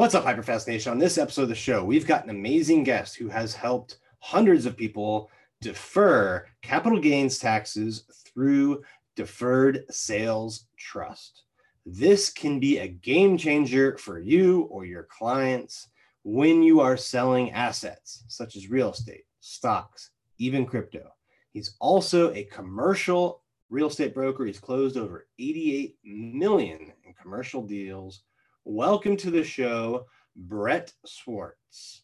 [0.00, 0.92] What's up, Hyperfast Nation?
[0.92, 4.64] On this episode of the show, we've got an amazing guest who has helped hundreds
[4.64, 5.28] of people
[5.60, 8.82] defer capital gains taxes through
[9.14, 11.42] deferred sales trust.
[11.84, 15.88] This can be a game changer for you or your clients
[16.22, 21.10] when you are selling assets such as real estate, stocks, even crypto.
[21.52, 24.46] He's also a commercial real estate broker.
[24.46, 28.22] He's closed over 88 million in commercial deals.
[28.66, 30.04] Welcome to the show,
[30.36, 32.02] Brett Swarts.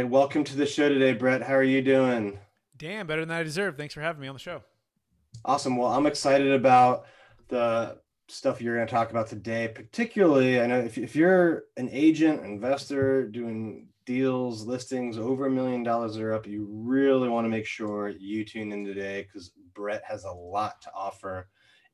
[0.00, 1.42] Right, welcome to the show today, Brett.
[1.42, 2.38] How are you doing?
[2.78, 3.76] Damn, better than I deserve.
[3.76, 4.62] Thanks for having me on the show.
[5.44, 5.76] Awesome.
[5.76, 7.04] Well, I'm excited about
[7.48, 9.68] the stuff you're going to talk about today.
[9.68, 15.82] Particularly, I know if, if you're an agent, investor doing deals, listings over a million
[15.82, 20.02] dollars or up, you really want to make sure you tune in today because Brett
[20.06, 21.50] has a lot to offer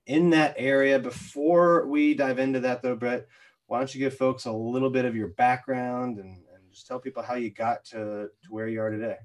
[0.07, 1.01] in that area.
[1.01, 3.27] Before we dive into that, though, Brett,
[3.67, 6.46] why don't you give folks a little bit of your background and
[6.77, 9.17] just tell people how you got to, to where you are today?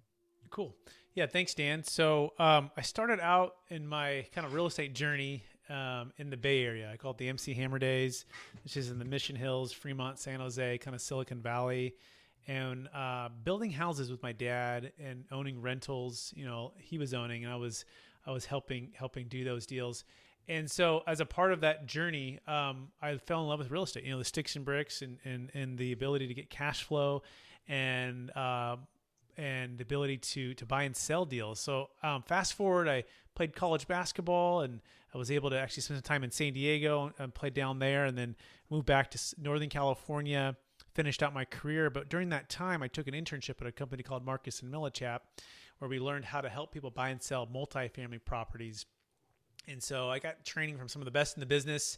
[0.49, 0.73] Cool.
[1.15, 1.83] Yeah, thanks, Dan.
[1.83, 6.37] So um, I started out in my kind of real estate journey um, in the
[6.37, 6.89] Bay Area.
[6.91, 8.25] I call it the MC Hammer Days,
[8.63, 11.95] which is in the Mission Hills, Fremont, San Jose, kind of Silicon Valley,
[12.47, 16.33] and uh, building houses with my dad and owning rentals.
[16.33, 17.83] You know, he was owning, and I was
[18.25, 20.05] I was helping helping do those deals.
[20.47, 23.83] And so, as a part of that journey, um, I fell in love with real
[23.83, 24.03] estate.
[24.03, 27.23] You know, the sticks and bricks, and and and the ability to get cash flow,
[27.67, 28.77] and uh,
[29.37, 31.59] and the ability to to buy and sell deals.
[31.59, 33.03] So um, fast forward, I
[33.35, 34.81] played college basketball and
[35.13, 38.05] I was able to actually spend some time in San Diego and played down there,
[38.05, 38.35] and then
[38.69, 40.55] moved back to Northern California.
[40.93, 44.03] Finished out my career, but during that time, I took an internship at a company
[44.03, 45.19] called Marcus and Millichap,
[45.79, 48.85] where we learned how to help people buy and sell multifamily properties.
[49.67, 51.97] And so I got training from some of the best in the business,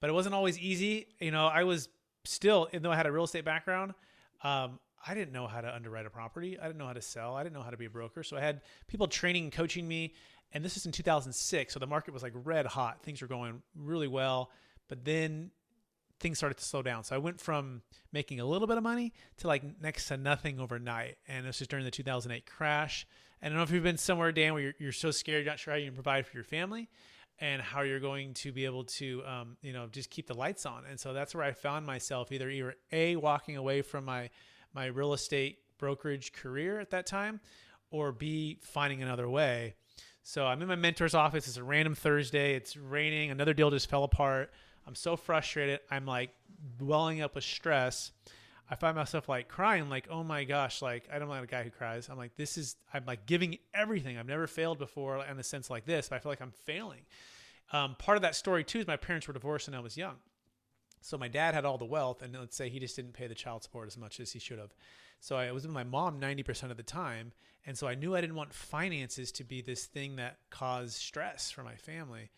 [0.00, 1.08] but it wasn't always easy.
[1.20, 1.88] You know, I was
[2.24, 3.94] still, even though I had a real estate background,
[4.42, 6.58] um, I didn't know how to underwrite a property.
[6.58, 7.34] I didn't know how to sell.
[7.34, 8.22] I didn't know how to be a broker.
[8.22, 10.14] So I had people training and coaching me.
[10.52, 11.72] And this is in 2006.
[11.72, 13.02] So the market was like red hot.
[13.02, 14.50] Things were going really well.
[14.88, 15.50] But then
[16.22, 17.04] things started to slow down.
[17.04, 20.60] So I went from making a little bit of money to like next to nothing
[20.60, 21.16] overnight.
[21.28, 23.06] And this was during the 2008 crash.
[23.42, 25.52] And I don't know if you've been somewhere, Dan, where you're, you're so scared, you're
[25.52, 26.88] not sure how you can provide for your family
[27.40, 30.64] and how you're going to be able to, um, you know, just keep the lights
[30.64, 30.84] on.
[30.88, 34.30] And so that's where I found myself either, either A, walking away from my
[34.74, 37.40] my real estate brokerage career at that time,
[37.90, 39.74] or B, finding another way.
[40.22, 41.48] So I'm in my mentor's office.
[41.48, 42.54] It's a random Thursday.
[42.54, 43.30] It's raining.
[43.30, 44.52] Another deal just fell apart.
[44.86, 45.80] I'm so frustrated.
[45.90, 46.30] I'm like
[46.80, 48.12] welling up with stress.
[48.70, 51.62] I find myself like crying, like, oh my gosh, like I don't like a guy
[51.62, 52.08] who cries.
[52.08, 54.16] I'm like, this is, I'm like giving everything.
[54.16, 57.02] I've never failed before in a sense like this, but I feel like I'm failing.
[57.72, 60.16] Um, part of that story too is my parents were divorced and I was young.
[61.02, 63.34] So my dad had all the wealth, and let's say he just didn't pay the
[63.34, 64.72] child support as much as he should have.
[65.18, 67.32] So I was with my mom 90% of the time.
[67.66, 71.50] And so I knew I didn't want finances to be this thing that caused stress
[71.50, 72.30] for my family.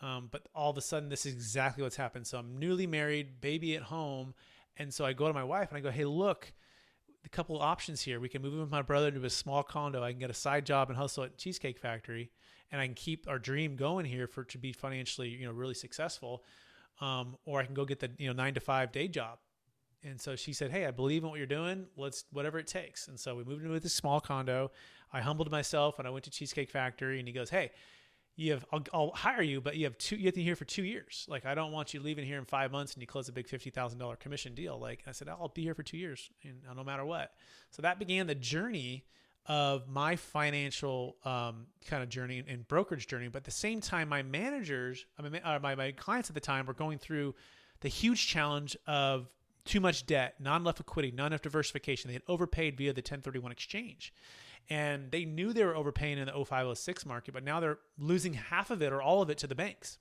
[0.00, 2.26] Um, but all of a sudden, this is exactly what's happened.
[2.26, 4.34] So I'm newly married, baby at home.
[4.76, 6.52] And so I go to my wife and I go, hey, look,
[7.24, 8.20] a couple of options here.
[8.20, 10.02] We can move in with my brother into a small condo.
[10.02, 12.30] I can get a side job and hustle at Cheesecake Factory.
[12.70, 15.74] And I can keep our dream going here for to be financially, you know, really
[15.74, 16.44] successful
[17.00, 19.38] um, or I can go get the you know nine to five day job.
[20.04, 21.86] And so she said, "Hey, I believe in what you're doing.
[21.96, 24.70] Let's whatever it takes." And so we moved into this small condo.
[25.12, 27.18] I humbled myself and I went to Cheesecake Factory.
[27.18, 27.70] And he goes, "Hey,
[28.38, 30.16] you have I'll, I'll, hire you, but you have two.
[30.16, 31.26] You have to be here for two years.
[31.28, 33.48] Like I don't want you leaving here in five months and you close a big
[33.48, 34.78] fifty thousand dollar commission deal.
[34.78, 37.32] Like I said, I'll be here for two years, and no matter what.
[37.72, 39.04] So that began the journey
[39.46, 43.26] of my financial um, kind of journey and brokerage journey.
[43.28, 46.40] But at the same time, my managers, I mean, uh, my, my clients at the
[46.40, 47.34] time were going through
[47.80, 49.28] the huge challenge of
[49.64, 52.08] too much debt, not enough liquidity, not enough diversification.
[52.08, 54.12] They had overpaid via the 1031 exchange.
[54.70, 58.70] And they knew they were overpaying in the 0506 market, but now they're losing half
[58.70, 59.98] of it or all of it to the banks.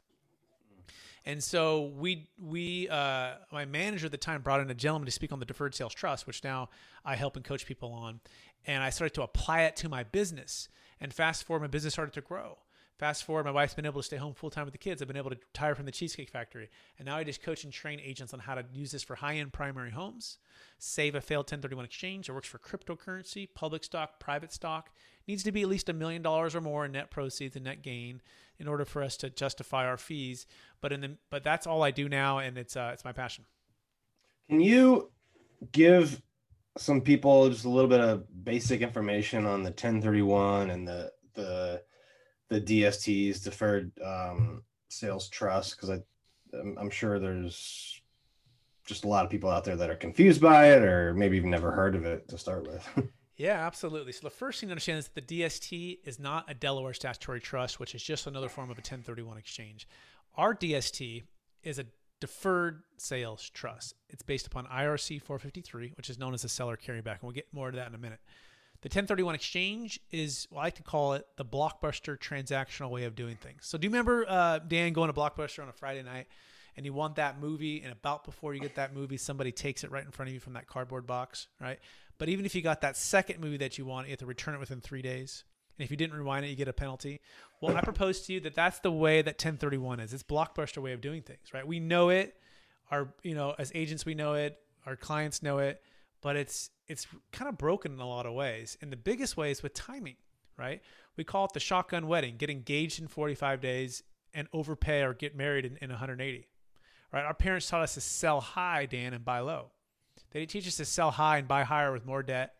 [1.25, 5.11] And so we we uh, my manager at the time brought in a gentleman to
[5.11, 6.69] speak on the deferred sales trust, which now
[7.03, 8.21] I help and coach people on.
[8.65, 10.69] And I started to apply it to my business.
[11.01, 12.57] And fast forward, my business started to grow.
[12.97, 15.01] Fast forward, my wife's been able to stay home full time with the kids.
[15.01, 16.67] I've been able to retire from the Cheesecake Factory.
[16.97, 19.35] And now I just coach and train agents on how to use this for high
[19.35, 20.39] end primary homes,
[20.79, 22.27] save a failed 1031 exchange.
[22.27, 24.89] It works for cryptocurrency, public stock, private stock.
[25.27, 27.83] needs to be at least a million dollars or more in net proceeds and net
[27.83, 28.21] gain
[28.57, 30.47] in order for us to justify our fees.
[30.81, 33.45] But in the but that's all I do now, and it's uh, it's my passion.
[34.49, 35.11] Can you
[35.71, 36.19] give
[36.77, 41.83] some people just a little bit of basic information on the 1031 and the the
[42.49, 45.99] the DSTs, deferred um, sales trust, because I
[46.53, 48.01] I'm, I'm sure there's
[48.85, 51.49] just a lot of people out there that are confused by it or maybe even
[51.49, 52.87] never heard of it to start with.
[53.39, 54.13] Yeah, absolutely.
[54.13, 57.39] So the first thing to understand is that the DST is not a Delaware statutory
[57.39, 59.87] trust, which is just another form of a 1031 exchange.
[60.35, 61.21] Our DST
[61.61, 61.85] is a
[62.19, 63.93] deferred sales trust.
[64.09, 67.53] It's based upon IRC 453, which is known as a seller carryback, and we'll get
[67.53, 68.21] more to that in a minute.
[68.81, 73.15] The 1031 exchange is, well, I like to call it the blockbuster transactional way of
[73.15, 73.61] doing things.
[73.63, 76.27] So, do you remember uh, Dan going to Blockbuster on a Friday night
[76.75, 79.89] and you want that movie, and about before you get that movie, somebody takes it
[79.89, 81.79] right in front of you from that cardboard box, right?
[82.19, 84.53] But even if you got that second movie that you want, you have to return
[84.53, 85.43] it within three days.
[85.77, 87.19] And if you didn't rewind it, you get a penalty.
[87.61, 90.13] Well, I propose to you that that's the way that 1031 is.
[90.13, 91.65] It's blockbuster way of doing things, right?
[91.65, 92.35] We know it.
[92.91, 94.59] Our, you know, as agents, we know it.
[94.85, 95.81] Our clients know it
[96.21, 98.77] but it's it's kind of broken in a lot of ways.
[98.81, 100.15] And the biggest way is with timing,
[100.57, 100.81] right?
[101.15, 104.03] We call it the shotgun wedding, get engaged in 45 days
[104.33, 106.47] and overpay or get married in, in 180.
[107.11, 107.23] Right?
[107.23, 109.71] Our parents taught us to sell high, Dan, and buy low.
[110.31, 112.55] They teach us to sell high and buy higher with more debt,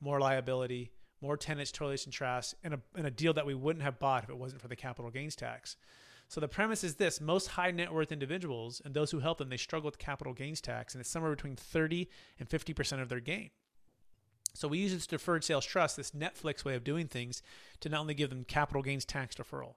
[0.00, 3.82] more liability, more tenants, toilets, and trash, and a, and a deal that we wouldn't
[3.82, 5.76] have bought if it wasn't for the capital gains tax.
[6.28, 9.48] So the premise is this most high net worth individuals and those who help them,
[9.48, 12.08] they struggle with capital gains tax, and it's somewhere between 30
[12.38, 13.50] and 50% of their gain.
[14.54, 17.42] So we use this deferred sales trust, this Netflix way of doing things,
[17.80, 19.74] to not only give them capital gains tax deferral,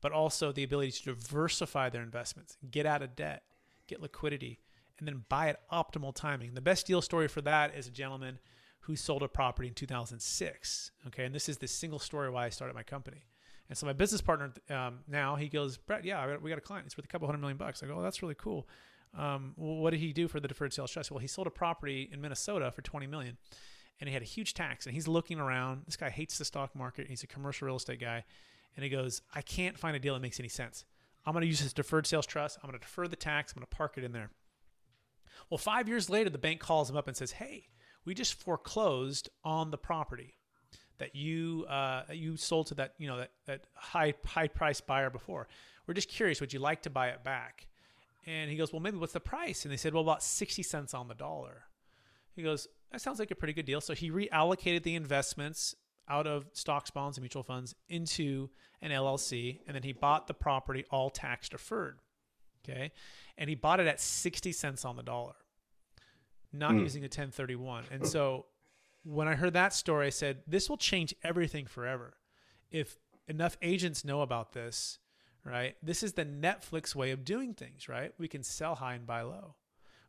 [0.00, 3.42] but also the ability to diversify their investments, get out of debt,
[3.86, 4.60] get liquidity,
[4.98, 6.54] and then buy at optimal timing.
[6.54, 8.38] The best deal story for that is a gentleman
[8.80, 10.90] who sold a property in 2006.
[11.06, 13.24] Okay, and this is the single story why I started my company.
[13.68, 16.86] And so my business partner um, now he goes, Brett, yeah, we got a client.
[16.86, 17.82] It's worth a couple hundred million bucks.
[17.82, 18.68] I go, oh, that's really cool.
[19.16, 21.10] Um, well, what did he do for the deferred sales trust?
[21.10, 23.38] Well, he sold a property in Minnesota for 20 million,
[24.00, 24.86] and he had a huge tax.
[24.86, 25.82] And he's looking around.
[25.86, 27.06] This guy hates the stock market.
[27.08, 28.24] He's a commercial real estate guy,
[28.76, 30.84] and he goes, I can't find a deal that makes any sense.
[31.26, 32.58] I'm going to use this deferred sales trust.
[32.62, 33.52] I'm going to defer the tax.
[33.52, 34.30] I'm going to park it in there.
[35.50, 37.68] Well, five years later, the bank calls him up and says, Hey,
[38.04, 40.34] we just foreclosed on the property
[40.98, 45.10] that you uh, you sold to that you know that, that high high price buyer
[45.10, 45.48] before.
[45.86, 47.66] We're just curious, would you like to buy it back?
[48.26, 49.66] And he goes, well, maybe what's the price?
[49.66, 51.64] And they said, well, about sixty cents on the dollar.
[52.34, 53.80] He goes, that sounds like a pretty good deal.
[53.80, 55.74] So he reallocated the investments
[56.08, 58.50] out of stocks, bonds, and mutual funds into
[58.80, 61.98] an LLC, and then he bought the property all tax deferred.
[62.62, 62.92] Okay,
[63.36, 65.34] and he bought it at sixty cents on the dollar,
[66.52, 66.80] not mm.
[66.80, 67.84] using a 1031.
[67.90, 68.46] And so
[69.02, 72.14] when I heard that story, I said, this will change everything forever.
[72.70, 74.98] If enough agents know about this,
[75.44, 75.76] right?
[75.82, 78.12] This is the Netflix way of doing things, right?
[78.18, 79.56] We can sell high and buy low.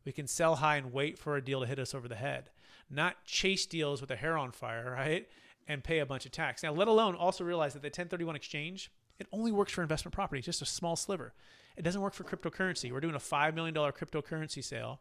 [0.06, 2.50] We can sell high and wait for a deal to hit us over the head,
[2.90, 5.26] not chase deals with a hair on fire, right?
[5.66, 6.62] And pay a bunch of tax.
[6.62, 10.40] Now, let alone also realize that the 1031 exchange, it only works for investment property,
[10.40, 11.34] just a small sliver.
[11.76, 12.92] It doesn't work for cryptocurrency.
[12.92, 15.00] We're doing a $5 million cryptocurrency sale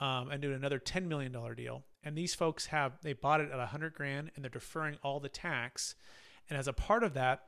[0.00, 1.84] um, and doing another $10 million deal.
[2.02, 5.28] And these folks have, they bought it at 100 grand and they're deferring all the
[5.28, 5.94] tax.
[6.48, 7.44] And as a part of that,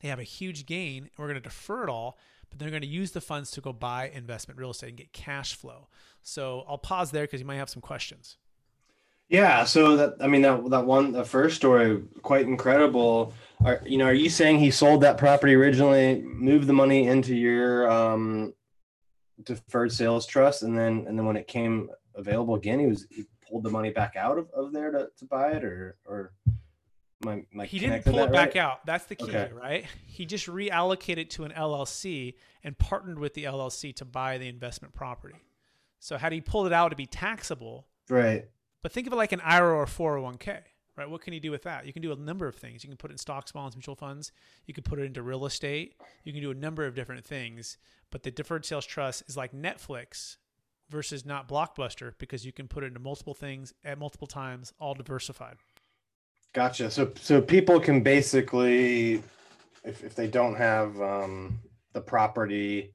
[0.00, 1.04] they have a huge gain.
[1.04, 2.18] And we're going to defer it all,
[2.50, 5.12] but they're going to use the funds to go buy investment real estate and get
[5.12, 5.88] cash flow.
[6.22, 8.36] So I'll pause there because you might have some questions.
[9.28, 13.34] Yeah, so that I mean that that one the first story quite incredible.
[13.64, 17.34] Are you know are you saying he sold that property originally, moved the money into
[17.34, 18.54] your um
[19.44, 23.24] deferred sales trust and then and then when it came available again he was he
[23.48, 26.32] pulled the money back out of, of there to, to buy it or or
[27.20, 28.86] my, my he didn't pull it back out.
[28.86, 29.50] That's the key okay.
[29.52, 29.84] right?
[30.06, 34.94] He just reallocated to an llc and partnered with the llc to buy the investment
[34.94, 35.36] property.
[35.98, 38.46] So had he pulled it out to be taxable right
[38.82, 40.60] but think of it like an ira or 401k
[40.98, 41.08] right?
[41.08, 41.86] What can you do with that?
[41.86, 42.82] You can do a number of things.
[42.82, 44.32] You can put it in stocks, bonds, mutual funds.
[44.66, 45.94] You can put it into real estate.
[46.24, 47.78] You can do a number of different things.
[48.10, 50.36] But the deferred sales trust is like Netflix
[50.90, 54.94] versus not Blockbuster because you can put it into multiple things at multiple times, all
[54.94, 55.56] diversified.
[56.52, 56.90] Gotcha.
[56.90, 59.22] So so people can basically,
[59.84, 61.60] if if they don't have um,
[61.92, 62.94] the property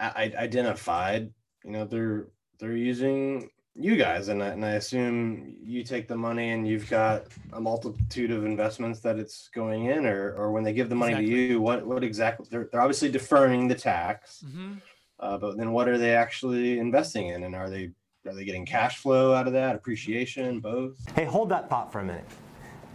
[0.00, 1.32] identified,
[1.64, 2.28] you know, they're
[2.60, 6.90] they're using you guys, and I, and I assume you take the money and you've
[6.90, 10.96] got a multitude of investments that it's going in, or or when they give the
[10.96, 11.34] money exactly.
[11.34, 12.46] to you, what what exactly?
[12.50, 14.74] They're, they're obviously deferring the tax, mm-hmm.
[15.20, 17.92] uh, but then what are they actually investing in, and are they
[18.26, 20.96] are they getting cash flow out of that, appreciation, both?
[21.14, 22.24] Hey, hold that thought for a minute.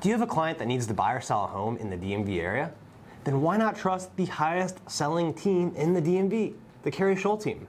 [0.02, 1.96] Do you have a client that needs to buy or sell a home in the
[1.96, 2.72] DMV area?
[3.24, 7.68] Then why not trust the highest selling team in the DMV, the Keri Shull team?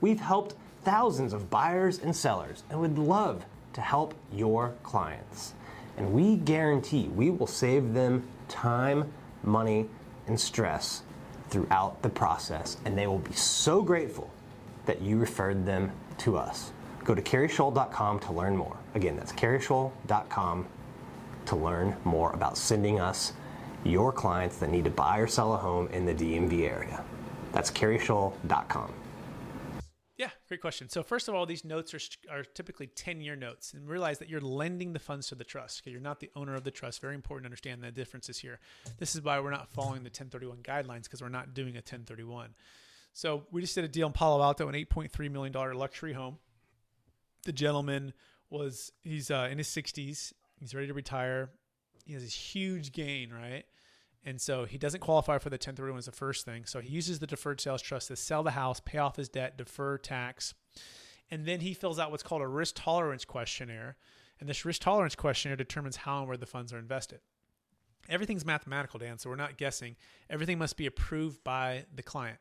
[0.00, 0.54] We've helped
[0.84, 5.54] thousands of buyers and sellers and would love to help your clients.
[5.96, 9.12] And we guarantee we will save them time,
[9.42, 9.88] money,
[10.26, 11.02] and stress
[11.50, 12.76] throughout the process.
[12.84, 14.30] And they will be so grateful
[14.86, 16.72] that you referred them to us.
[17.04, 18.76] Go to kerishull.com to learn more.
[18.94, 20.66] Again, that's kerishull.com
[21.46, 23.32] to learn more about sending us
[23.84, 27.04] your clients that need to buy or sell a home in the DMV area.
[27.52, 29.03] That's kerishull.com.
[30.54, 30.88] Great question.
[30.88, 31.98] So first of all, these notes are,
[32.30, 35.84] are typically 10-year notes and realize that you're lending the funds to the trust.
[35.84, 37.00] You're not the owner of the trust.
[37.00, 38.60] Very important to understand the differences here.
[38.98, 42.54] This is why we're not following the 1031 guidelines because we're not doing a 1031.
[43.14, 46.38] So we just did a deal in Palo Alto, an $8.3 million luxury home.
[47.42, 48.12] The gentleman
[48.48, 50.34] was, he's uh, in his 60s.
[50.60, 51.50] He's ready to retire.
[52.06, 53.64] He has this huge gain, right?
[54.24, 56.64] And so he doesn't qualify for the 1031 as the first thing.
[56.64, 59.58] So he uses the deferred sales trust to sell the house, pay off his debt,
[59.58, 60.54] defer tax.
[61.30, 63.96] And then he fills out what's called a risk tolerance questionnaire.
[64.40, 67.20] And this risk tolerance questionnaire determines how and where the funds are invested.
[68.08, 69.96] Everything's mathematical, Dan, so we're not guessing.
[70.28, 72.38] Everything must be approved by the client.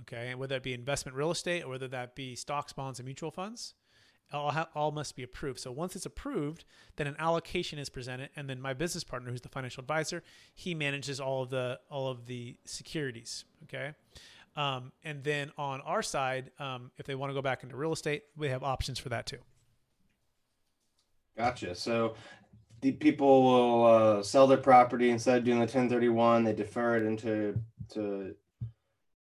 [0.00, 3.06] Okay, and whether that be investment real estate or whether that be stocks, bonds, and
[3.06, 3.74] mutual funds
[4.32, 5.60] all, ha- all must be approved.
[5.60, 6.64] So once it's approved,
[6.96, 10.22] then an allocation is presented, and then my business partner, who's the financial advisor,
[10.54, 13.44] he manages all of the all of the securities.
[13.64, 13.92] Okay,
[14.56, 17.92] um, and then on our side, um, if they want to go back into real
[17.92, 19.38] estate, we have options for that too.
[21.36, 21.74] Gotcha.
[21.74, 22.14] So
[22.80, 27.04] the people will uh, sell their property instead of doing the 1031, they defer it
[27.04, 27.58] into
[27.92, 28.34] to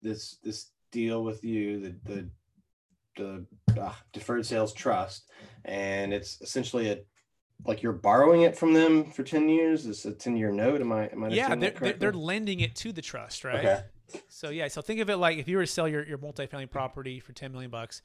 [0.02, 2.30] this this deal with you, the the
[3.16, 3.46] the
[3.80, 5.30] uh, deferred sales trust,
[5.66, 7.00] and it's essentially a
[7.66, 9.86] like you're borrowing it from them for 10 years?
[9.86, 10.82] It's a 10 year note?
[10.82, 13.66] Am i am i yeah they're, they're, they're, lending it to the trust right?
[13.66, 13.82] Okay.
[14.28, 16.70] so yeah so think of it like if you were to sell your, your multifamily
[16.70, 18.02] property for 10 million bucks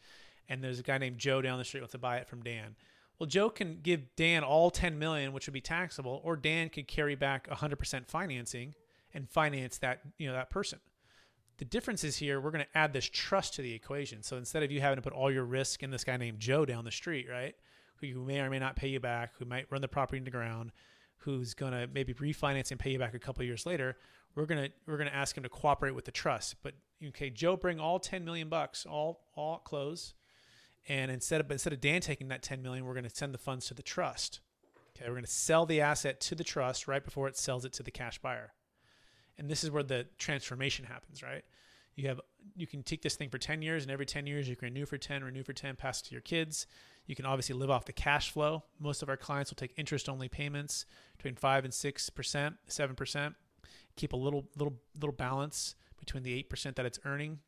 [0.49, 2.76] and there's a guy named joe down the street wants to buy it from dan.
[3.19, 6.88] Well joe can give dan all 10 million which would be taxable or dan could
[6.88, 8.75] carry back 100% financing
[9.12, 10.81] and finance that you know that person
[11.59, 14.23] the difference is here, we're going to add this trust to the equation.
[14.23, 16.65] So instead of you having to put all your risk in this guy named Joe
[16.65, 17.55] down the street, right?
[18.01, 20.37] Who may or may not pay you back, who might run the property into the
[20.37, 20.73] ground,
[21.19, 23.97] who's going to maybe refinance and pay you back a couple years later,
[24.35, 26.57] we're going to we're going to ask him to cooperate with the trust.
[26.63, 26.75] But
[27.09, 30.13] okay, Joe bring all 10 million bucks, all all close.
[30.87, 33.39] And instead of instead of Dan taking that 10 million, we're going to send the
[33.39, 34.41] funds to the trust.
[34.97, 37.73] Okay, we're going to sell the asset to the trust right before it sells it
[37.75, 38.53] to the cash buyer
[39.38, 41.45] and this is where the transformation happens right?
[41.97, 42.21] You have
[42.57, 44.87] you can take this thing for 10 years and every 10 years you can renew
[44.87, 46.67] for 10 renew for 10 pass it to your kids.
[47.07, 48.64] You can obviously live off the cash flow.
[48.81, 50.87] Most of our clients will take interest only payments
[51.17, 53.35] between 5 and 6% 7%
[53.97, 57.38] keep a little little little balance between the 8% that it's earning.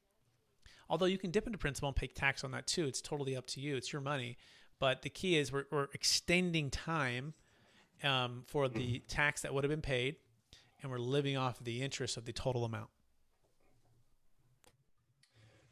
[0.89, 3.47] Although you can dip into principal and pay tax on that too it's totally up
[3.49, 3.77] to you.
[3.77, 4.37] It's your money.
[4.79, 7.33] But the key is we're, we're extending time
[8.05, 10.17] um, for the tax that would have been paid
[10.83, 12.91] and we're living off the interest of the total amount.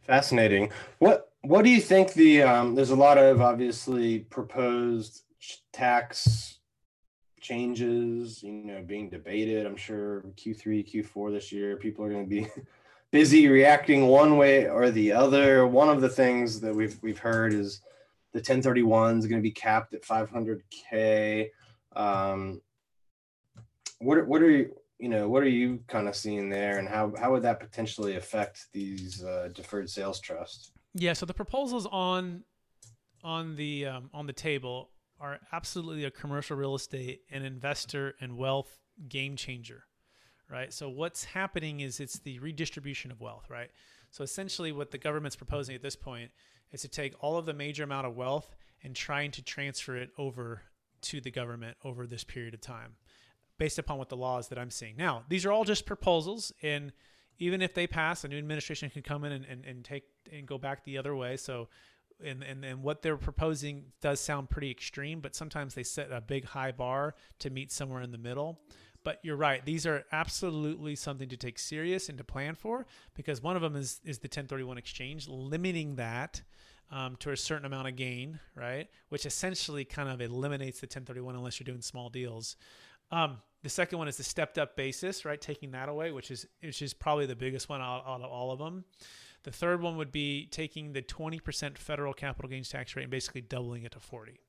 [0.02, 0.70] Fascinating.
[0.98, 5.22] What what do you think the um, there's a lot of obviously proposed
[5.72, 6.58] tax
[7.40, 9.66] changes, you know, being debated.
[9.66, 12.46] I'm sure Q3, Q4 this year, people are going to be
[13.10, 15.66] busy reacting one way or the other.
[15.66, 17.80] One of the things that we've we've heard is
[18.32, 21.50] the 1031 is going to be capped at 500k.
[21.94, 22.60] Um,
[24.00, 27.12] what what are you you know, what are you kind of seeing there, and how
[27.18, 30.70] how would that potentially affect these uh, deferred sales trusts?
[30.94, 32.44] Yeah, so the proposals on
[33.22, 38.36] on the um, on the table are absolutely a commercial real estate and investor and
[38.36, 39.84] wealth game changer,
[40.50, 40.72] right?
[40.72, 43.70] So what's happening is it's the redistribution of wealth, right?
[44.10, 46.30] So essentially, what the government's proposing at this point
[46.72, 50.10] is to take all of the major amount of wealth and trying to transfer it
[50.18, 50.62] over
[51.02, 52.96] to the government over this period of time
[53.58, 54.96] based upon what the laws that I'm seeing.
[54.96, 56.92] Now, these are all just proposals, and
[57.38, 60.46] even if they pass, a new administration can come in and, and, and take and
[60.46, 61.36] go back the other way.
[61.36, 61.68] So,
[62.24, 66.20] and, and and what they're proposing does sound pretty extreme, but sometimes they set a
[66.20, 68.60] big high bar to meet somewhere in the middle.
[69.02, 73.42] But you're right; these are absolutely something to take serious and to plan for because
[73.42, 76.42] one of them is is the 1031 exchange, limiting that
[76.90, 78.88] um, to a certain amount of gain, right?
[79.08, 82.56] Which essentially kind of eliminates the 1031 unless you're doing small deals.
[83.10, 85.40] Um, the second one is the stepped up basis, right?
[85.40, 88.50] Taking that away, which is which is probably the biggest one out, out of all
[88.52, 88.84] of them.
[89.44, 93.42] The third one would be taking the 20% federal capital gains tax rate and basically
[93.42, 94.40] doubling it to 40.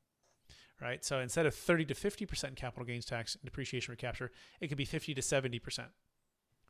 [0.82, 1.04] Right?
[1.06, 4.86] So instead of 30 to 50% capital gains tax and depreciation recapture, it could be
[4.86, 5.86] 50 to 70%.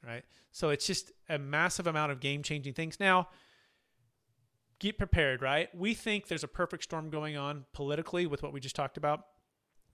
[0.06, 0.24] Right?
[0.52, 3.00] So it's just a massive amount of game changing things.
[3.00, 3.30] Now,
[4.80, 5.74] get prepared, right?
[5.76, 9.26] We think there's a perfect storm going on politically with what we just talked about.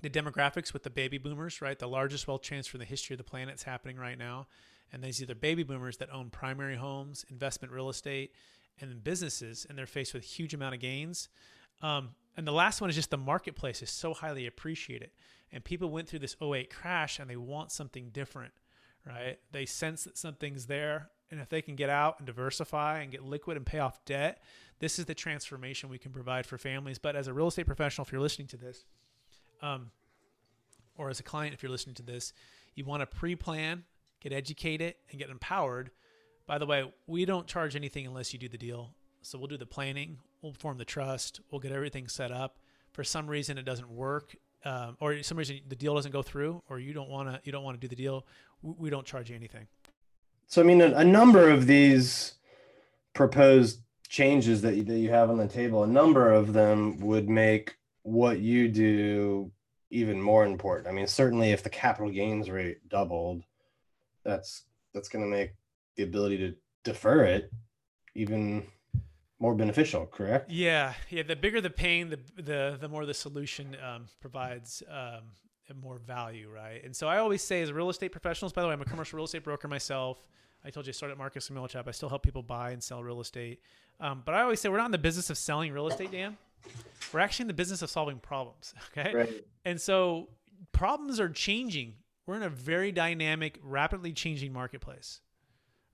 [0.02, 1.78] The demographics with the baby boomers, right?
[1.78, 4.48] The largest wealth transfer in the history of the planet is happening right now.
[4.92, 8.34] And these are the baby boomers that own primary homes, investment real estate,
[8.80, 11.30] and businesses, and they're faced with huge amount of gains.
[11.82, 15.12] Um, and the last one is just the marketplace is so highly appreciated.
[15.52, 18.54] And people went through this 08 crash and they want something different,
[19.06, 19.38] right?
[19.52, 21.10] They sense that something's there.
[21.30, 24.42] And if they can get out and diversify and get liquid and pay off debt,
[24.80, 27.00] this is the transformation we can provide for families.
[27.00, 28.86] But as a real estate professional, if you're listening to this,
[29.62, 29.92] um,
[30.98, 32.34] or as a client, if you're listening to this,
[32.76, 33.84] you want to pre plan,
[34.20, 35.92] get educated, and get empowered.
[36.48, 38.94] By the way, we don't charge anything unless you do the deal.
[39.22, 42.58] So we'll do the planning, we'll form the trust, we'll get everything set up.
[42.92, 46.62] For some reason, it doesn't work, um, or some reason the deal doesn't go through,
[46.70, 48.26] or you don't want to you don't want to do the deal.
[48.62, 49.68] We, we don't charge you anything.
[50.48, 52.34] So I mean, a, a number of these
[53.14, 57.30] proposed changes that you, that you have on the table, a number of them would
[57.30, 59.52] make what you do
[59.90, 60.88] even more important.
[60.88, 63.44] I mean, certainly if the capital gains rate doubled,
[64.24, 65.54] that's that's going to make
[65.96, 67.52] the ability to defer it
[68.16, 68.66] even
[69.40, 70.06] more beneficial.
[70.06, 70.50] Correct?
[70.50, 71.24] Yeah, yeah.
[71.24, 75.24] The bigger the pain, the the the more the solution um, provides um,
[75.82, 76.84] more value, right?
[76.84, 79.18] And so I always say, as real estate professionals, by the way, I'm a commercial
[79.18, 80.26] real estate broker myself.
[80.64, 81.88] I told you I started Marcus and Millichap.
[81.88, 83.62] I still help people buy and sell real estate.
[84.00, 86.38] Um, but I always say we're not in the business of selling real estate, Dan.
[87.14, 88.74] We're actually in the business of solving problems.
[88.98, 89.14] Okay.
[89.14, 89.46] Right.
[89.66, 90.30] And so
[90.72, 91.94] problems are changing.
[92.26, 95.22] We're in a very dynamic, rapidly changing marketplace,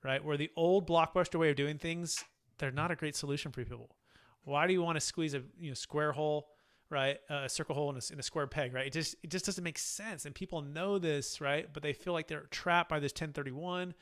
[0.04, 0.24] right?
[0.24, 2.24] Where the old blockbuster way of doing things,
[2.58, 3.96] they're not a great solution for people.
[4.44, 6.48] Why do you want to squeeze a you know square hole,
[6.90, 7.18] right?
[7.30, 8.88] Uh, a circle hole in a, in a square peg, right?
[8.88, 11.68] It just it just doesn't make sense, and people know this, right?
[11.72, 13.94] But they feel like they're trapped by this 1031.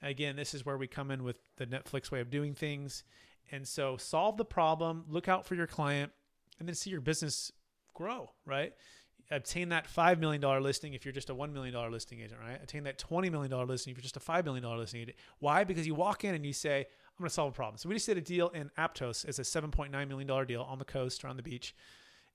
[0.00, 3.02] Again, this is where we come in with the Netflix way of doing things.
[3.50, 6.12] And so solve the problem, look out for your client,
[6.58, 7.52] and then see your business
[7.94, 8.72] grow, right?
[9.30, 12.58] Obtain that $5 million listing if you're just a $1 million listing agent, right?
[12.62, 15.16] Obtain that $20 million listing if you're just a $5 million listing agent.
[15.38, 15.64] Why?
[15.64, 17.76] Because you walk in and you say, I'm going to solve a problem.
[17.76, 19.24] So we just did a deal in Aptos.
[19.26, 21.74] It's a $7.9 million deal on the coast or on the beach.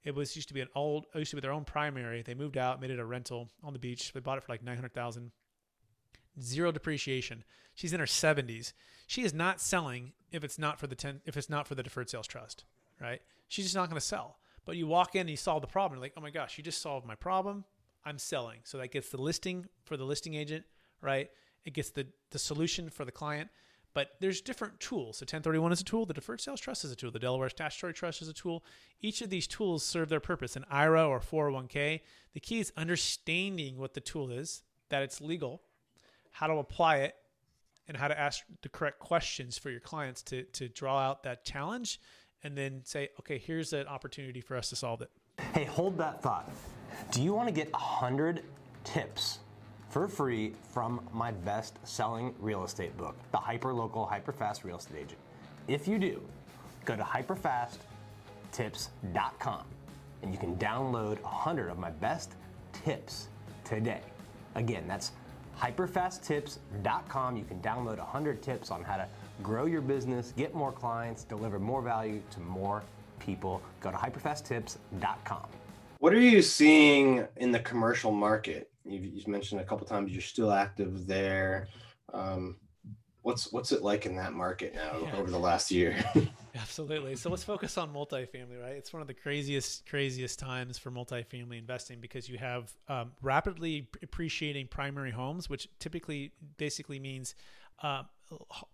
[0.03, 2.21] It was used to be an old, used to be their own primary.
[2.21, 4.11] They moved out, made it a rental on the beach.
[4.11, 5.31] They bought it for like 900,000.
[6.41, 7.43] Zero depreciation.
[7.75, 8.73] She's in her 70s.
[9.07, 11.83] She is not selling if it's not for the 10 if it's not for the
[11.83, 12.65] deferred sales trust,
[13.03, 13.21] right?
[13.47, 14.37] She's just not going to sell.
[14.65, 15.97] But you walk in and you solve the problem.
[15.97, 17.65] You're like, oh my gosh, you just solved my problem.
[18.05, 18.59] I'm selling.
[18.63, 20.65] So that gets the listing for the listing agent,
[21.01, 21.29] right?
[21.65, 23.49] It gets the the solution for the client.
[23.93, 25.19] But there's different tools.
[25.19, 26.07] The 1031 is a tool.
[26.07, 27.11] The deferred sales trust is a tool.
[27.11, 28.63] The Delaware statutory trust is a tool.
[29.01, 30.55] Each of these tools serve their purpose.
[30.55, 32.01] An IRA or 401k.
[32.33, 35.61] The key is understanding what the tool is, that it's legal,
[36.31, 37.15] how to apply it,
[37.87, 41.45] and how to ask the correct questions for your clients to to draw out that
[41.45, 41.99] challenge
[42.43, 45.09] and then say okay here's an opportunity for us to solve it
[45.53, 46.49] Hey, hold that thought.
[47.11, 48.43] Do you want to get 100
[48.83, 49.39] tips
[49.89, 54.77] for free from my best selling real estate book, The Hyper Local Hyper Fast Real
[54.77, 55.19] Estate Agent?
[55.67, 56.21] If you do,
[56.85, 59.63] go to hyperfasttips.com
[60.21, 62.33] and you can download 100 of my best
[62.71, 63.27] tips
[63.63, 64.01] today.
[64.55, 65.11] Again, that's
[65.59, 67.37] hyperfasttips.com.
[67.37, 69.07] You can download 100 tips on how to
[69.41, 72.83] grow your business, get more clients, deliver more value to more
[73.19, 73.61] people.
[73.81, 75.47] Go to hyperfasttips.com.
[75.99, 78.69] What are you seeing in the commercial market?
[78.85, 81.67] You've, you've mentioned a couple times you're still active there.
[82.13, 82.57] Um,
[83.21, 85.15] what's what's it like in that market now Yeah.
[85.15, 85.95] over the last year?
[86.61, 87.15] Absolutely.
[87.15, 88.75] So let's focus on multifamily, right?
[88.75, 93.89] It's one of the craziest, craziest times for multifamily investing because you have um, rapidly
[94.03, 97.33] appreciating primary homes, which typically basically means
[97.81, 98.03] uh,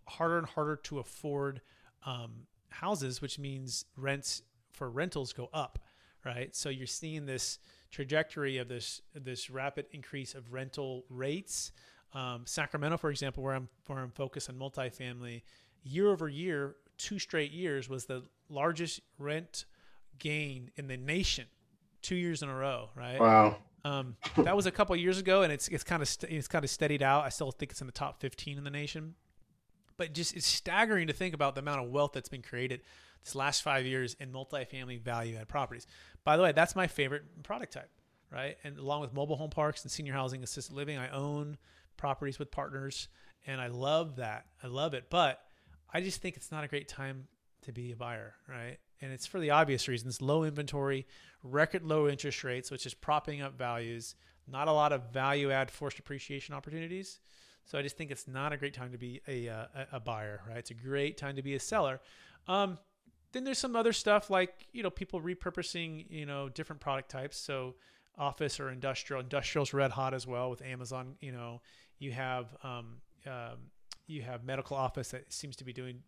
[0.08, 1.62] harder and harder to afford
[2.06, 2.32] um,
[2.70, 4.42] houses, which means rents
[4.74, 5.80] for rentals go up,
[6.26, 6.54] right?
[6.56, 7.60] So you're seeing this
[7.92, 11.72] trajectory of this this rapid increase of rental rates.
[12.14, 15.44] Um, Sacramento, for example, where I'm where I'm focused on multifamily,
[15.84, 19.66] year over year, two straight years was the largest rent
[20.20, 21.46] gain in the nation,
[22.04, 23.20] two years in a row, right?
[23.20, 23.58] wow.
[23.86, 26.66] Um, that was a couple years ago, and it's it's kind of st- it's kind
[26.66, 27.24] of steadied out.
[27.24, 29.16] I still think it's in the top 15 in the nation,
[29.96, 32.82] but just it's staggering to think about the amount of wealth that's been created.
[33.24, 35.88] this last five years in multifamily value add properties.
[36.26, 37.90] By the way, that's my favorite product type,
[38.32, 38.58] right?
[38.66, 41.58] And along with mobile home parks and senior housing, assisted living, I own
[41.96, 43.08] properties with partners,
[43.48, 44.46] and I love that.
[44.62, 45.40] I love it, but
[45.94, 47.28] I just think it's not a great time
[47.64, 48.78] to be a buyer, right?
[49.02, 51.08] And it's for the obvious reasons: low inventory,
[51.44, 54.16] record low interest rates, which is propping up values.
[54.48, 57.20] Not a lot of value add forced appreciation opportunities.
[57.66, 60.42] So I just think it's not a great time to be a, uh, a buyer,
[60.48, 60.58] right?
[60.58, 62.02] It's a great time to be a seller.
[62.48, 62.80] Um,
[63.32, 67.38] then there's some other stuff like you know people repurposing you know different product types.
[67.38, 67.76] So
[68.18, 69.22] office or industrial.
[69.22, 71.16] Industrial's red hot as well with Amazon.
[71.22, 71.62] You know
[72.00, 72.98] you have um,
[73.28, 73.70] um,
[74.10, 76.02] you have medical office that seems to be doing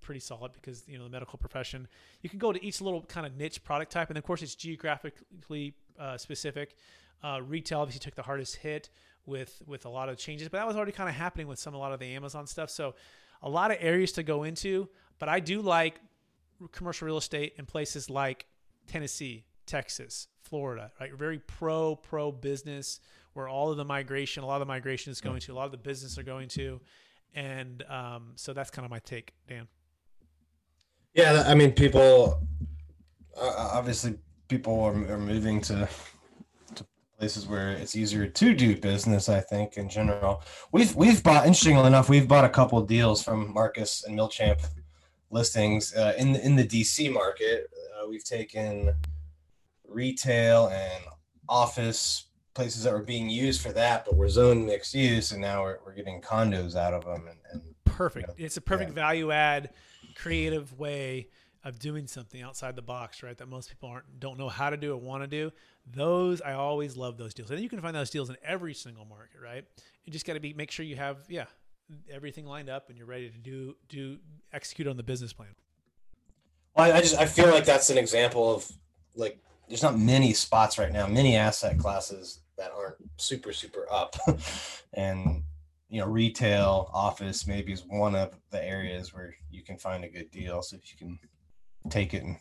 [0.00, 1.88] pretty solid because you know the medical profession.
[2.22, 4.54] You can go to each little kind of niche product type, and of course it's
[4.54, 6.76] geographically uh, specific.
[7.22, 8.90] Uh, retail obviously took the hardest hit
[9.26, 11.74] with with a lot of changes, but that was already kind of happening with some
[11.74, 12.70] a lot of the Amazon stuff.
[12.70, 12.94] So
[13.42, 16.00] a lot of areas to go into, but I do like
[16.72, 18.46] commercial real estate in places like
[18.86, 21.12] Tennessee, Texas, Florida, right?
[21.14, 23.00] Very pro pro business
[23.34, 25.66] where all of the migration, a lot of the migration is going to, a lot
[25.66, 26.80] of the business are going to,
[27.34, 29.68] and um, so that's kind of my take, Dan.
[31.14, 32.40] Yeah, I mean, people
[33.40, 34.16] uh, obviously
[34.48, 35.88] people are, are moving to
[37.18, 39.28] places where it's easier to do business.
[39.28, 43.52] I think in general, we've we've bought interestingly enough, we've bought a couple deals from
[43.52, 44.64] Marcus and Millichap
[45.30, 47.68] listings uh, in the, in the DC market.
[47.74, 48.94] Uh, we've taken
[49.86, 51.04] retail and
[51.48, 52.27] office
[52.58, 55.78] places that were being used for that, but were zoned mixed use, and now we're,
[55.86, 57.28] we're getting condos out of them.
[57.28, 58.30] And, and perfect.
[58.36, 58.94] You know, it's a perfect yeah.
[58.96, 59.70] value add,
[60.16, 61.28] creative way
[61.62, 63.38] of doing something outside the box, right?
[63.38, 65.52] That most people aren't don't know how to do or want to do.
[65.86, 69.04] Those I always love those deals, and you can find those deals in every single
[69.04, 69.64] market, right?
[70.04, 71.44] You just got to be make sure you have yeah
[72.10, 74.18] everything lined up and you're ready to do do
[74.52, 75.54] execute on the business plan.
[76.74, 78.68] Well, I just I feel like that's an example of
[79.14, 79.38] like
[79.68, 84.16] there's not many spots right now, many asset classes that aren't super super up,
[84.94, 85.42] and
[85.88, 90.08] you know retail office maybe is one of the areas where you can find a
[90.08, 90.62] good deal.
[90.62, 91.18] So if you can
[91.90, 92.36] take it and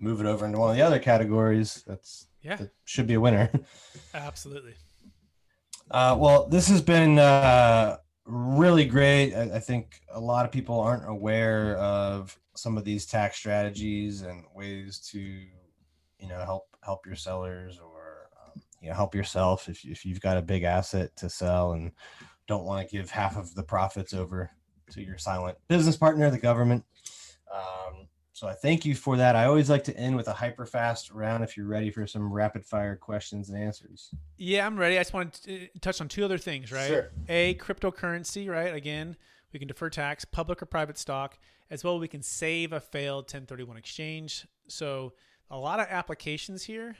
[0.00, 3.20] move it over into one of the other categories, that's yeah that should be a
[3.20, 3.50] winner.
[4.14, 4.74] Absolutely.
[5.90, 9.34] Uh, well, this has been uh, really great.
[9.34, 14.22] I, I, think a lot of people aren't aware of some of these tax strategies
[14.22, 15.42] and ways to,
[16.18, 20.20] you know, help help your sellers or um, you know help yourself if if you've
[20.20, 21.92] got a big asset to sell and
[22.46, 24.50] don't want to give half of the profits over
[24.92, 26.84] to your silent business partner, the government.
[27.52, 29.34] Um, so I thank you for that.
[29.34, 32.30] I always like to end with a hyper fast round if you're ready for some
[32.30, 34.14] rapid fire questions and answers.
[34.36, 34.98] Yeah, I'm ready.
[34.98, 36.86] I just want to uh, touch on two other things, right?
[36.86, 37.10] Sure.
[37.30, 38.74] A, cryptocurrency, right?
[38.74, 39.16] Again,
[39.52, 41.38] we can defer tax, public or private stock,
[41.70, 44.46] as well we can save a failed 1031 exchange.
[44.68, 45.14] So
[45.50, 46.96] a lot of applications here.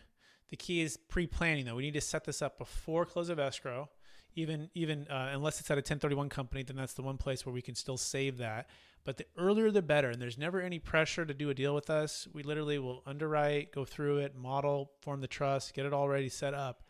[0.49, 1.75] The key is pre-planning though.
[1.75, 3.89] We need to set this up before close of escrow.
[4.35, 7.55] Even even uh, unless it's at a 1031 company, then that's the one place where
[7.55, 8.69] we can still save that.
[9.05, 10.11] But the earlier the better.
[10.11, 12.29] And there's never any pressure to do a deal with us.
[12.33, 16.55] We literally will underwrite, go through it, model, form the trust, get it already set
[16.55, 16.83] up.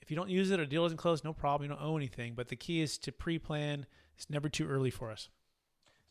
[0.00, 1.70] If you don't use it, a deal isn't closed, no problem.
[1.70, 2.34] You don't owe anything.
[2.34, 3.86] But the key is to pre plan.
[4.16, 5.28] It's never too early for us.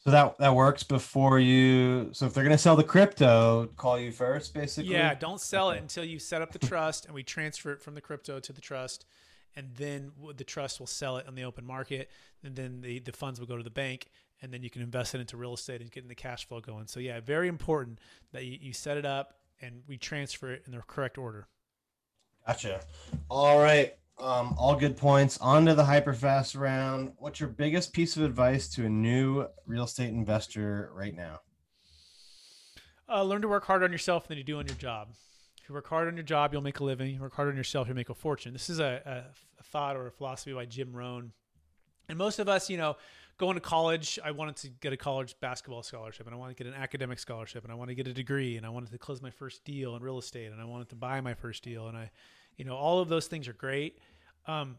[0.04, 2.10] So that that works before you.
[2.12, 4.94] So if they're going to sell the crypto, call you first, basically.
[4.94, 5.78] Yeah, don't sell okay.
[5.78, 8.52] it until you set up the trust and we transfer it from the crypto to
[8.52, 9.06] the trust,
[9.56, 12.10] and then the trust will sell it on the open market,
[12.44, 14.10] and then the the funds will go to the bank,
[14.42, 16.88] and then you can invest it into real estate and getting the cash flow going.
[16.88, 18.00] So yeah, very important
[18.32, 21.48] that you, you set it up and we transfer it in the correct order.
[22.48, 22.82] Gotcha.
[23.30, 23.94] All right.
[24.22, 25.40] Um, all good points.
[25.40, 27.14] On to the hyperfast round.
[27.18, 31.40] What's your biggest piece of advice to a new real estate investor right now?
[33.10, 35.10] Uh, learn to work harder on yourself than you do on your job.
[35.60, 37.16] If you work hard on your job, you'll make a living.
[37.16, 38.54] You work hard on yourself, you'll make a fortune.
[38.54, 41.32] This is a, a, a thought or a philosophy by Jim Rohn.
[42.08, 42.98] And most of us, you know,
[43.40, 46.64] going to college, I wanted to get a college basketball scholarship and I wanted to
[46.64, 49.00] get an academic scholarship and I wanted to get a degree and I wanted to
[49.00, 51.88] close my first deal in real estate and I wanted to buy my first deal.
[51.88, 52.12] And I,
[52.58, 53.98] you know, all of those things are great.
[54.47, 54.77] Um,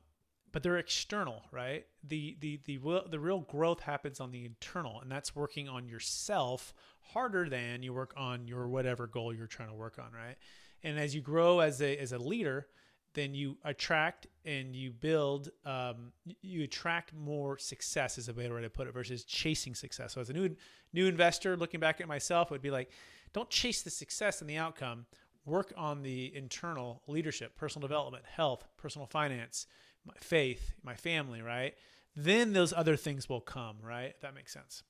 [0.53, 1.87] but they're external, right?
[2.05, 2.79] The, the, the,
[3.11, 7.95] the real growth happens on the internal and that's working on yourself harder than you
[7.95, 10.37] work on your whatever goal you're trying to work on, right?
[10.83, 12.67] And as you grow as a, as a leader,
[13.15, 18.63] then you attract and you build um, you attract more success is a better way
[18.63, 20.55] to put it versus chasing success so as a new
[20.93, 22.91] new investor looking back at myself would be like
[23.33, 25.07] don't chase the success and the outcome
[25.45, 29.67] work on the internal leadership personal development health personal finance
[30.05, 31.75] my faith my family right
[32.15, 34.83] then those other things will come right if that makes sense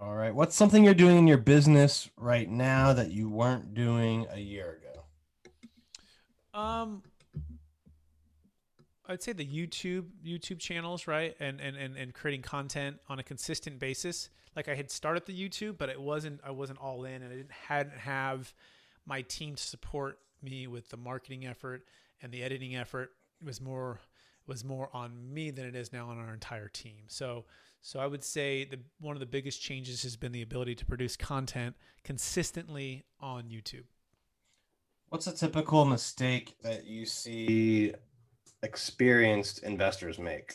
[0.00, 0.34] All right.
[0.34, 4.78] What's something you're doing in your business right now that you weren't doing a year
[4.80, 5.04] ago?
[6.58, 7.02] Um,
[9.06, 13.22] I'd say the YouTube YouTube channels, right, and and and and creating content on a
[13.22, 14.30] consistent basis.
[14.56, 17.36] Like I had started the YouTube, but it wasn't I wasn't all in, and I
[17.36, 18.54] didn't hadn't have
[19.10, 21.82] my team to support me with the marketing effort
[22.22, 23.10] and the editing effort.
[23.44, 24.00] Was more
[24.46, 27.02] was more on me than it is now on our entire team.
[27.08, 27.44] So
[27.80, 30.86] so I would say the one of the biggest changes has been the ability to
[30.86, 33.84] produce content consistently on YouTube.
[35.08, 37.94] What's a typical mistake that you see
[38.62, 40.54] experienced investors make?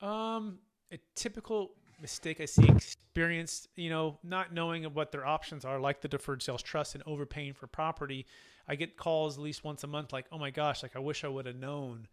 [0.00, 0.58] Um,
[0.92, 6.00] a typical mistake I see experienced, you know, not knowing what their options are, like
[6.00, 8.26] the deferred sales trust and overpaying for property.
[8.68, 11.24] I get calls at least once a month, like, "Oh my gosh, like I wish
[11.24, 12.08] I would have known."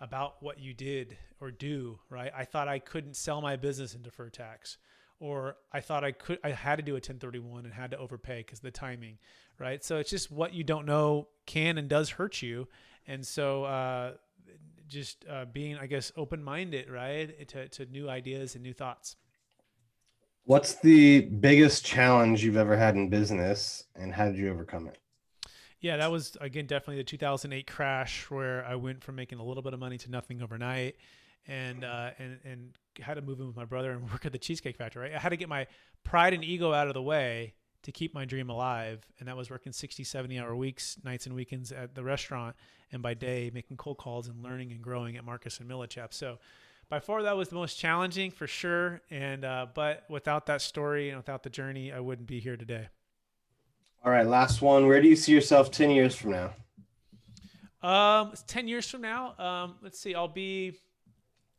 [0.00, 2.32] about what you did or do, right?
[2.36, 4.76] I thought I couldn't sell my business in deferred tax
[5.22, 8.40] or I thought I could I had to do a 1031 and had to overpay
[8.40, 9.18] because the timing,
[9.60, 9.82] right?
[9.84, 12.66] So it's just what you don't know can and does hurt you.
[13.06, 14.12] And so uh,
[14.88, 19.14] just uh, being, I guess, open minded, right, to, to new ideas and new thoughts.
[20.44, 24.98] What's the biggest challenge you've ever had in business and how did you overcome it?
[25.82, 29.64] Yeah, that was again definitely the 2008 crash where I went from making a little
[29.64, 30.96] bit of money to nothing overnight,
[31.48, 34.38] and uh, and and had to move in with my brother and work at the
[34.38, 35.02] Cheesecake Factory.
[35.02, 35.14] Right?
[35.16, 35.66] I had to get my
[36.04, 39.50] pride and ego out of the way to keep my dream alive, and that was
[39.50, 42.54] working 60, 70 hour weeks, nights and weekends at the restaurant,
[42.92, 46.12] and by day making cold calls and learning and growing at Marcus and Millichap.
[46.14, 46.38] So.
[46.92, 51.08] By far, that was the most challenging for sure, and uh, but without that story
[51.08, 52.88] and without the journey, I wouldn't be here today.
[54.04, 54.86] All right, last one.
[54.86, 56.50] Where do you see yourself 10 years from now?
[57.82, 60.80] Um, 10 years from now, um, let's see, I'll be,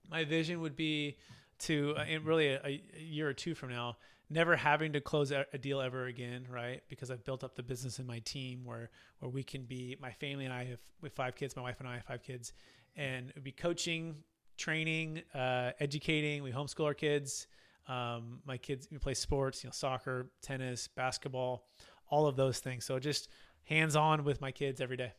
[0.07, 1.17] my vision would be
[1.61, 3.97] to, uh, in really a, a, year or two from now,
[4.29, 6.83] never having to close a, deal ever again, right?
[6.89, 10.11] Because I've built up the business in my team where, where we can be, my
[10.11, 12.53] family and I have, with five kids, my wife and I have five kids,
[12.95, 14.17] and it would be coaching,
[14.57, 16.43] training, uh, educating.
[16.43, 17.47] We homeschool our kids.
[17.87, 21.65] Um, my kids we play sports, you know, soccer, tennis, basketball,
[22.09, 22.85] all of those things.
[22.85, 23.27] So just
[23.65, 25.13] hands on with my kids every day.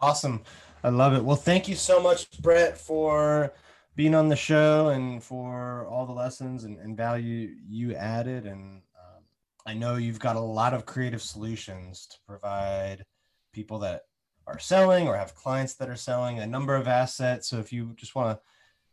[0.00, 0.42] Awesome.
[0.82, 1.24] I love it.
[1.24, 3.52] Well, thank you so much, Brett, for
[3.94, 8.46] being on the show and for all the lessons and, and value you added.
[8.46, 9.22] And um,
[9.66, 13.04] I know you've got a lot of creative solutions to provide
[13.52, 14.02] people that
[14.46, 17.48] are selling or have clients that are selling a number of assets.
[17.48, 18.42] So if you just want to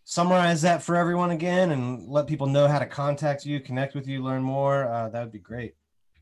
[0.03, 4.07] summarize that for everyone again and let people know how to contact you, connect with
[4.07, 5.75] you, learn more, uh, that would be great.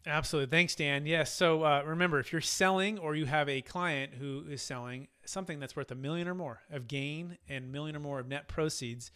[0.05, 0.49] Absolutely.
[0.49, 1.05] Thanks, Dan.
[1.05, 1.33] Yes.
[1.33, 5.59] So uh, remember, if you're selling or you have a client who is selling something
[5.59, 9.11] that's worth a million or more of gain and million or more of net proceeds,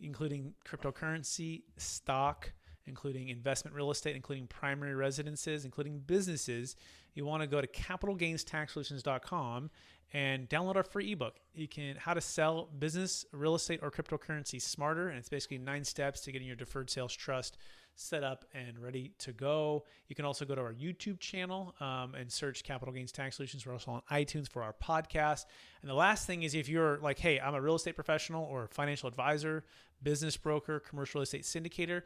[0.00, 2.52] including cryptocurrency, stock,
[2.86, 6.76] including investment real estate, including primary residences, including businesses,
[7.16, 9.70] you want to go to capitalgainstaxsolutions.com
[10.12, 11.40] and download our free ebook.
[11.54, 15.82] You can how to sell business, real estate, or cryptocurrency smarter, and it's basically nine
[15.82, 17.58] steps to getting your deferred sales trust
[17.96, 19.84] set up and ready to go.
[20.08, 23.66] You can also go to our YouTube channel um, and search Capital Gains Tax Solutions.
[23.66, 25.46] We're also on iTunes for our podcast.
[25.80, 28.68] And the last thing is if you're like, hey, I'm a real estate professional or
[28.68, 29.64] financial advisor,
[30.02, 32.02] business broker, commercial real estate syndicator,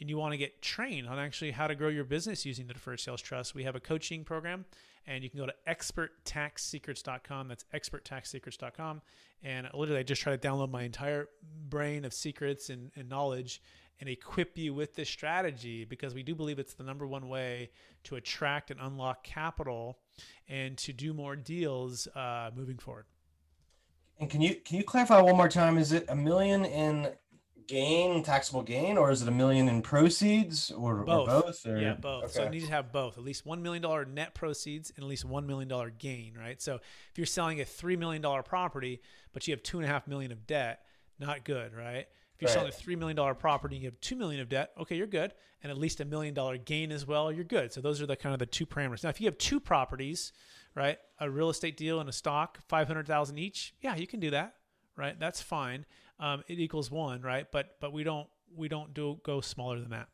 [0.00, 2.74] and you want to get trained on actually how to grow your business using the
[2.74, 4.64] deferred sales trust, we have a coaching program
[5.06, 7.48] and you can go to experttaxsecrets.com.
[7.48, 9.02] That's experttaxsecrets.com.
[9.42, 11.28] And literally, I just try to download my entire
[11.68, 13.60] brain of secrets and, and knowledge
[14.00, 17.70] and equip you with this strategy because we do believe it's the number one way
[18.04, 19.98] to attract and unlock capital
[20.48, 23.04] and to do more deals uh, moving forward.
[24.18, 25.76] And can you can you clarify one more time?
[25.76, 27.10] Is it a million in
[27.66, 31.28] gain, taxable gain, or is it a million in proceeds, or both?
[31.28, 31.78] Or both or?
[31.78, 32.24] Yeah, both.
[32.24, 32.32] Okay.
[32.32, 33.18] So you need to have both.
[33.18, 36.60] At least one million dollar net proceeds and at least one million dollar gain, right?
[36.60, 39.00] So if you're selling a three million dollar property,
[39.32, 40.84] but you have two and a half million of debt,
[41.18, 42.06] not good, right?
[42.34, 42.54] If you're right.
[42.54, 44.72] selling a three million dollar property, and you have two million of debt.
[44.80, 47.30] Okay, you're good, and at least a million dollar gain as well.
[47.30, 47.72] You're good.
[47.72, 49.04] So those are the kind of the two parameters.
[49.04, 50.32] Now, if you have two properties,
[50.74, 54.20] right, a real estate deal and a stock, five hundred thousand each, yeah, you can
[54.20, 54.56] do that,
[54.96, 55.18] right?
[55.18, 55.86] That's fine.
[56.18, 57.46] Um, it equals one, right?
[57.50, 60.08] But but we don't we don't do go smaller than that.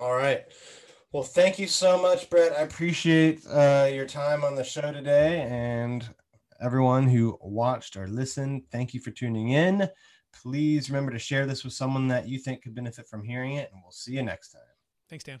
[0.00, 0.44] All right.
[1.12, 2.52] Well, thank you so much, Brett.
[2.52, 6.08] I appreciate uh, your time on the show today, and
[6.62, 8.62] everyone who watched or listened.
[8.70, 9.88] Thank you for tuning in.
[10.32, 13.70] Please remember to share this with someone that you think could benefit from hearing it,
[13.72, 14.62] and we'll see you next time.
[15.10, 15.40] Thanks, Dan.